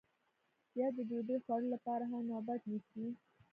بیا 0.73 0.87
د 0.95 0.97
ډوډۍ 1.09 1.37
خوړلو 1.43 1.71
لپاره 1.75 2.03
هم 2.11 2.21
نوبت 2.31 2.61
نیسي 2.71 3.05